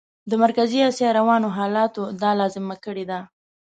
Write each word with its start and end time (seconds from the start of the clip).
د 0.29 0.31
مرکزي 0.43 0.79
اسیا 0.89 1.09
روانو 1.19 1.47
حالاتو 1.57 2.03
دا 2.21 2.31
لازمه 2.39 2.75
کړې 2.85 3.05
ده. 3.11 3.19